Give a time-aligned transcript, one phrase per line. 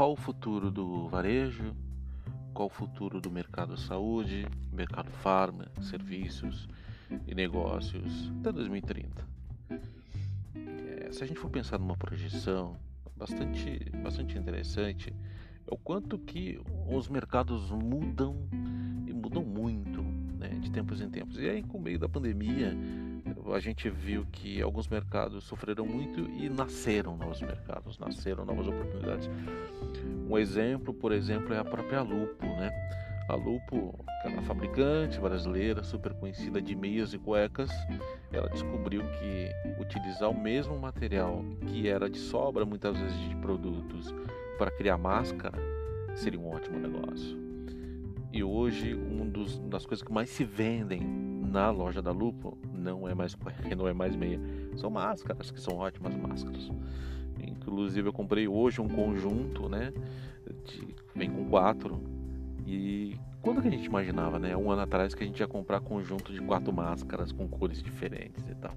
[0.00, 1.76] qual o futuro do varejo,
[2.54, 6.66] qual o futuro do mercado saúde, mercado farma, serviços
[7.26, 9.28] e negócios até 2030.
[9.68, 12.78] É, se a gente for pensar numa projeção
[13.14, 15.12] bastante, bastante interessante,
[15.66, 16.58] é o quanto que
[16.90, 18.48] os mercados mudam
[19.06, 21.36] e mudam muito né, de tempos em tempos.
[21.36, 22.74] E aí, com o meio da pandemia,
[23.52, 29.28] a gente viu que alguns mercados sofreram muito e nasceram novos mercados, nasceram novas oportunidades.
[30.28, 32.70] Um exemplo, por exemplo, é a própria Lupo, né?
[33.28, 37.70] A Lupo, aquela fabricante brasileira super conhecida de meias e cuecas,
[38.32, 44.12] ela descobriu que utilizar o mesmo material que era de sobra muitas vezes de produtos
[44.58, 45.58] para criar máscara
[46.14, 47.38] seria um ótimo negócio.
[48.32, 53.08] E hoje, um uma das coisas que mais se vendem na loja da Lupo não
[53.08, 53.36] é mais
[53.76, 54.40] não é mais meia,
[54.76, 56.70] são máscaras, que são ótimas máscaras.
[57.40, 59.92] Inclusive, eu comprei hoje um conjunto, né?
[60.64, 62.00] De, vem com quatro
[62.66, 64.56] e quando que a gente imaginava, né?
[64.56, 68.46] Um ano atrás que a gente ia comprar conjunto de quatro máscaras com cores diferentes
[68.48, 68.74] e tal.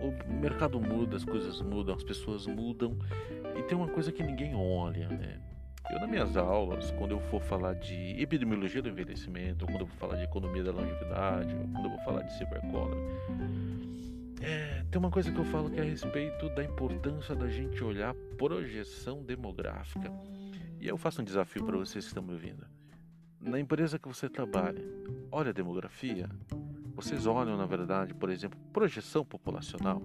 [0.00, 2.96] O mercado muda, as coisas mudam, as pessoas mudam
[3.56, 5.40] e tem uma coisa que ninguém olha, né?
[5.90, 9.96] Eu nas minhas aulas, quando eu for falar de epidemiologia do envelhecimento, quando eu vou
[9.96, 12.60] falar de economia da longevidade, quando eu vou falar de cyber
[14.42, 17.82] é, tem uma coisa que eu falo que é a respeito da importância da gente
[17.84, 20.12] olhar projeção demográfica.
[20.80, 22.66] E eu faço um desafio para vocês que estão me ouvindo.
[23.40, 24.82] Na empresa que você trabalha,
[25.30, 26.28] olha a demografia.
[26.94, 30.02] Vocês olham, na verdade, por exemplo, projeção populacional.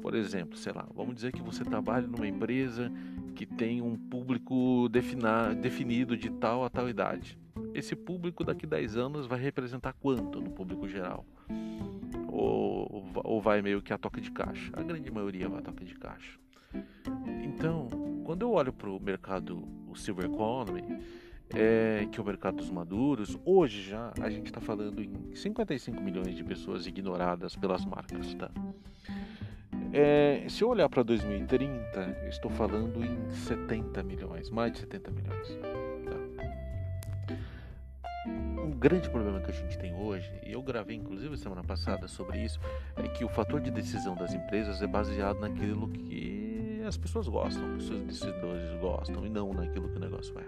[0.00, 2.92] Por exemplo, sei lá, vamos dizer que você trabalha numa empresa
[3.34, 4.88] que tem um público
[5.60, 7.38] definido de tal a tal idade.
[7.74, 11.26] Esse público daqui a 10 anos vai representar quanto no público geral?
[12.28, 14.72] Ou, ou vai meio que a toca de caixa?
[14.74, 16.38] A grande maioria vai a toca de caixa.
[17.42, 17.88] Então,
[18.24, 20.82] quando eu olho para o mercado, o Silver Economy,
[21.54, 26.00] é, que é o mercado dos maduros, hoje já a gente está falando em 55
[26.00, 28.50] milhões de pessoas ignoradas pelas marcas, tá?
[29.98, 35.10] É, se eu olhar para 2030, eu estou falando em 70 milhões, mais de 70
[35.10, 35.58] milhões.
[36.04, 36.16] Tá?
[38.28, 42.44] Um grande problema que a gente tem hoje, e eu gravei inclusive semana passada sobre
[42.44, 42.60] isso,
[42.94, 47.66] é que o fator de decisão das empresas é baseado naquilo que as pessoas gostam,
[47.70, 50.44] que os seus decisores gostam e não naquilo que o negócio é.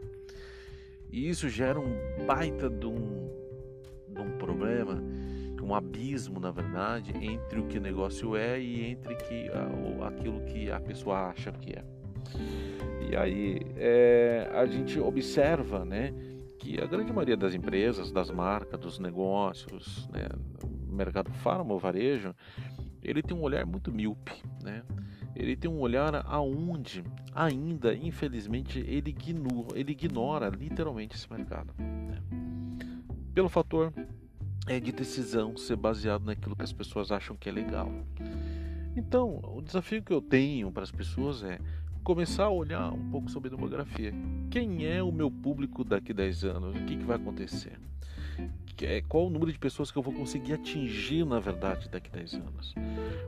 [1.10, 3.30] E isso gera um baita de um,
[4.10, 5.02] de um problema,
[5.68, 9.50] um abismo, na verdade, entre o que o negócio é e entre que,
[10.06, 11.84] aquilo que a pessoa acha que é.
[13.10, 16.12] E aí é, a gente observa né,
[16.58, 20.26] que a grande maioria das empresas, das marcas, dos negócios, né,
[20.88, 22.34] mercado farma, varejo,
[23.02, 24.82] ele tem um olhar muito míope, né?
[25.36, 31.72] ele tem um olhar aonde ainda, infelizmente, ele ignora, ele ignora literalmente esse mercado.
[31.78, 32.20] Né?
[33.32, 33.92] Pelo fator
[34.68, 37.90] é, de decisão ser baseado naquilo que as pessoas acham que é legal.
[38.96, 41.58] Então, o desafio que eu tenho para as pessoas é
[42.04, 44.12] começar a olhar um pouco sobre demografia.
[44.50, 46.76] Quem é o meu público daqui a 10 anos?
[46.76, 47.78] O que, que vai acontecer?
[48.84, 52.16] é, qual o número de pessoas que eu vou conseguir atingir, na verdade, daqui a
[52.16, 52.74] 10 anos.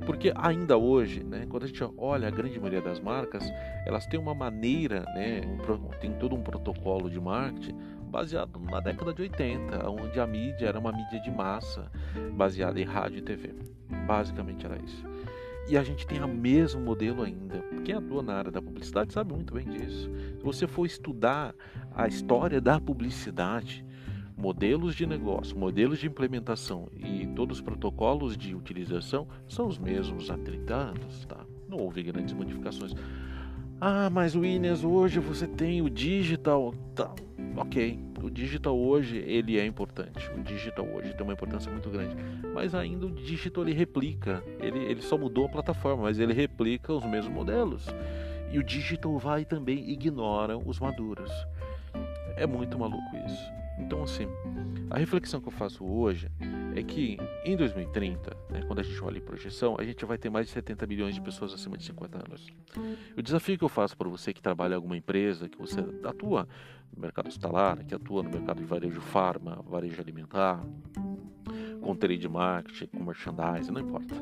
[0.06, 3.42] Porque ainda hoje, né, quando a gente olha a grande maioria das marcas,
[3.86, 7.76] elas têm uma maneira, né, um, tem todo um protocolo de marketing
[8.10, 11.90] baseado na década de 80, onde a mídia era uma mídia de massa,
[12.34, 13.54] baseada em rádio e TV.
[14.06, 15.04] Basicamente era isso.
[15.68, 17.62] E a gente tem o mesmo modelo ainda.
[17.84, 20.10] Quem atua na área da publicidade sabe muito bem disso.
[20.36, 21.54] Se você for estudar
[21.94, 23.84] a história da publicidade,
[24.36, 30.30] modelos de negócio, modelos de implementação e todos os protocolos de utilização são os mesmos
[30.30, 31.44] há 30 anos, tá?
[31.68, 32.94] Não houve grandes modificações.
[33.82, 37.14] Ah, mas Williams, hoje você tem o digital, tá?
[37.56, 40.30] Ok, o digital hoje ele é importante.
[40.36, 42.14] O digital hoje tem uma importância muito grande,
[42.54, 44.44] mas ainda o digital ele replica.
[44.60, 47.86] Ele, ele só mudou a plataforma, mas ele replica os mesmos modelos.
[48.52, 51.30] E o digital vai também ignora os maduros.
[52.36, 53.50] É muito maluco isso.
[53.78, 54.26] Então, assim,
[54.90, 56.28] a reflexão que eu faço hoje
[56.74, 60.30] é que em 2030, né, quando a gente olha em projeção, a gente vai ter
[60.30, 62.46] mais de 70 milhões de pessoas acima de 50 anos.
[63.16, 66.48] O desafio que eu faço para você que trabalha em alguma empresa, que você atua
[66.94, 70.64] no mercado hospitalar, que atua no mercado de varejo farma, varejo alimentar,
[71.80, 74.14] com trade marketing, com merchandising, não importa,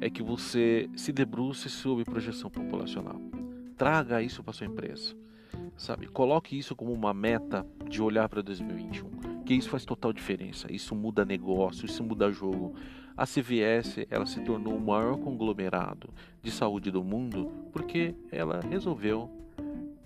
[0.00, 3.20] é que você se debruce sobre projeção populacional.
[3.76, 5.14] Traga isso para sua empresa
[5.78, 6.08] sabe?
[6.08, 9.08] Coloque isso como uma meta de olhar para 2021,
[9.48, 10.70] que isso faz total diferença.
[10.70, 12.74] Isso muda negócio, isso muda jogo.
[13.16, 16.10] A CVS ela se tornou o maior conglomerado
[16.42, 19.30] de saúde do mundo porque ela resolveu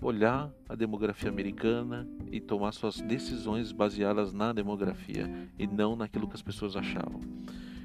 [0.01, 5.29] olhar a demografia americana e tomar suas decisões baseadas na demografia
[5.59, 7.19] e não naquilo que as pessoas achavam.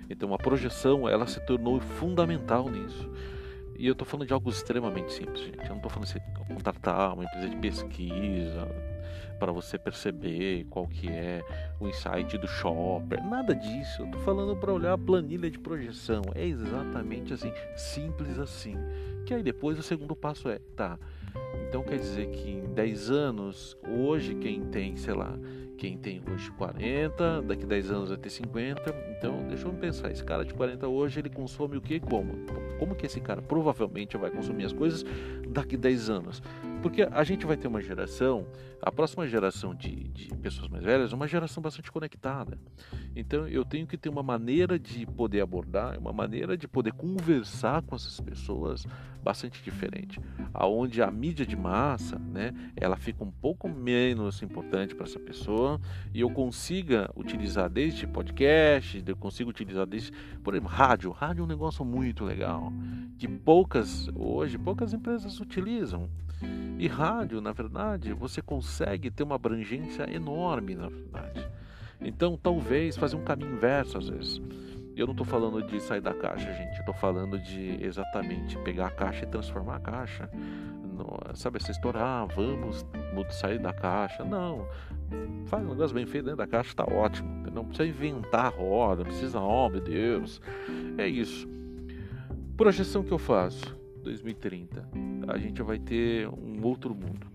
[0.08, 3.10] Então a projeção ela se tornou fundamental nisso.
[3.78, 5.60] E eu estou falando de algo extremamente simples, gente.
[5.60, 8.68] Eu não estou falando de você contratar uma empresa de pesquisa
[9.38, 11.44] para você perceber qual que é
[11.78, 14.02] o insight do shopper, nada disso.
[14.02, 16.22] Eu estou falando para olhar a planilha de projeção.
[16.34, 18.74] É exatamente assim, simples assim.
[19.24, 20.98] Que aí depois o segundo passo é, tá,
[21.68, 25.38] então quer dizer que em 10 anos, hoje quem tem, sei lá,
[25.78, 28.94] quem tem hoje 40, daqui 10 anos vai ter 50.
[29.16, 32.34] Então, deixa eu pensar, esse cara de 40 hoje, ele consome o que e como?
[32.78, 35.04] Como que esse cara provavelmente vai consumir as coisas
[35.48, 36.42] daqui 10 anos?
[36.82, 38.46] Porque a gente vai ter uma geração,
[38.80, 42.56] a próxima geração de, de pessoas mais velhas, uma geração bastante conectada.
[43.16, 47.82] Então eu tenho que ter uma maneira de poder abordar, uma maneira de poder conversar
[47.82, 48.86] com essas pessoas
[49.22, 50.20] bastante diferente.
[50.54, 55.80] Aonde a mídia de massa, né, ela fica um pouco menos importante para essa pessoa
[56.14, 60.12] e eu consiga utilizar desde podcast, eu consigo utilizar desde,
[60.44, 61.10] por exemplo, rádio.
[61.10, 62.72] Rádio é um negócio muito legal
[63.18, 66.08] que poucas hoje poucas empresas utilizam.
[66.78, 71.48] E rádio, na verdade, você consegue ter uma abrangência enorme, na verdade.
[72.00, 74.40] Então, talvez fazer um caminho inverso às vezes.
[74.96, 76.78] Eu não estou falando de sair da caixa, gente.
[76.78, 80.28] Estou falando de exatamente pegar a caixa e transformar a caixa.
[80.32, 82.84] No, sabe, essa estourar, ah, vamos
[83.30, 84.24] sair da caixa.
[84.24, 84.66] Não.
[85.46, 87.28] Faz um negócio bem feito dentro da caixa, está ótimo.
[87.52, 90.40] Não precisa inventar a roda, não precisa, oh meu Deus.
[90.96, 91.48] É isso.
[92.56, 93.77] Projeção que eu faço,
[94.08, 94.88] 2030
[95.28, 97.26] a gente vai ter um outro mundo,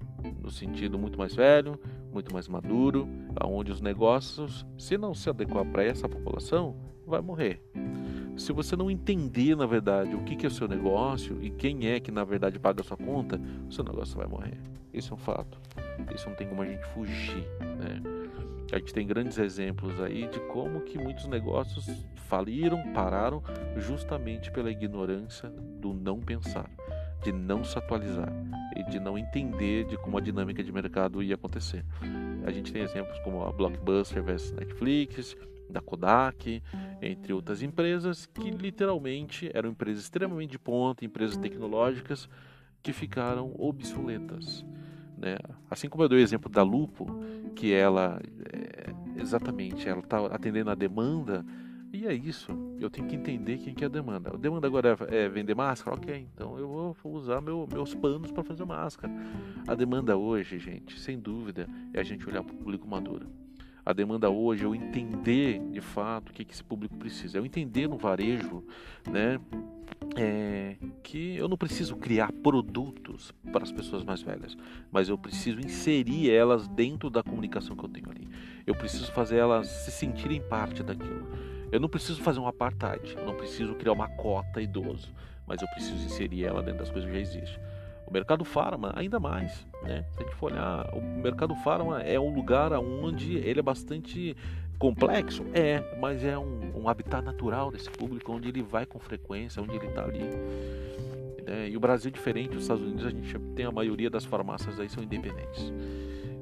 [0.42, 1.80] no sentido muito mais velho,
[2.12, 6.76] muito mais maduro, aonde os negócios, se não se adequar para essa população,
[7.06, 7.62] vai morrer.
[8.36, 12.00] Se você não entender, na verdade, o que é o seu negócio e quem é
[12.00, 13.40] que, na verdade, paga a sua conta,
[13.70, 14.58] o seu negócio vai morrer.
[14.92, 15.60] Isso é um fato.
[16.16, 18.23] Isso não tem como a gente fugir, né?
[18.74, 21.86] A gente tem grandes exemplos aí de como que muitos negócios
[22.28, 23.42] faliram, pararam,
[23.78, 26.70] justamente pela ignorância do não pensar
[27.24, 28.32] de não se atualizar
[28.76, 31.86] e de não entender de como a dinâmica de mercado ia acontecer.
[32.46, 35.36] A gente tem exemplos como a Blockbuster versus Netflix,
[35.70, 36.62] da Kodak,
[37.02, 42.30] entre outras empresas que literalmente eram empresas extremamente de ponta, empresas tecnológicas
[42.82, 44.66] que ficaram obsoletas.
[45.24, 45.38] Né?
[45.72, 47.06] Assim como eu dei o exemplo da Lupo,
[47.56, 48.22] que ela
[48.52, 51.46] é, exatamente ela está atendendo a demanda
[51.94, 52.52] e é isso.
[52.78, 54.32] Eu tenho que entender quem que é a demanda.
[54.34, 55.96] A demanda agora é, vender máscara?
[55.96, 56.68] Ok, então eu
[57.02, 59.14] vou usar meu, meus panos para fazer máscara.
[59.66, 63.43] A demanda hoje, gente, sem dúvida, é a gente olhar para o público maduro.
[63.86, 67.38] A demanda hoje é eu entender de fato o que, que esse público precisa.
[67.38, 68.64] É eu entender no varejo,
[69.10, 69.40] né?
[70.16, 74.56] É, que eu não preciso criar produtos para as pessoas mais velhas,
[74.92, 78.28] mas eu preciso inserir elas dentro da comunicação que eu tenho ali.
[78.66, 81.28] Eu preciso fazer elas se sentirem parte daquilo.
[81.72, 85.12] Eu não preciso fazer um apartheid, eu não preciso criar uma cota idoso,
[85.48, 87.64] mas eu preciso inserir ela dentro das coisas que já existem.
[88.08, 90.06] O mercado farma, ainda mais, né?
[90.12, 94.36] Se a gente for olhar, o mercado farma é um lugar onde ele é bastante
[94.78, 99.62] complexo, é, mas é um, um habitat natural desse público, onde ele vai com frequência,
[99.62, 100.24] onde ele está ali.
[101.46, 101.70] Né?
[101.70, 104.90] E o Brasil, diferente dos Estados Unidos, a gente tem a maioria das farmácias aí
[104.90, 105.72] são independentes.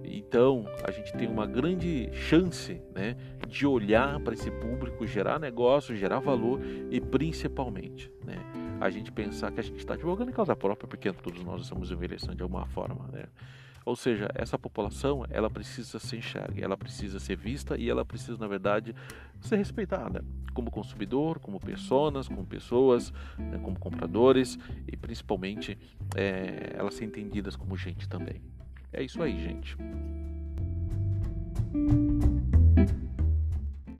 [0.03, 3.15] Então, a gente tem uma grande chance né,
[3.47, 6.59] de olhar para esse público, gerar negócio, gerar valor
[6.89, 8.35] e principalmente né,
[8.81, 11.91] a gente pensar que a gente está advogando em causa própria, porque todos nós estamos
[11.91, 13.07] envelhecendo de alguma forma.
[13.11, 13.25] Né?
[13.85, 18.37] Ou seja, essa população ela precisa ser enxergue, ela precisa ser vista e ela precisa,
[18.37, 18.95] na verdade,
[19.39, 20.23] ser respeitada
[20.53, 25.77] como consumidor, como pessoas, como pessoas, né, como compradores e principalmente
[26.15, 28.41] é, elas ser entendidas como gente também.
[28.91, 29.77] É isso aí, gente.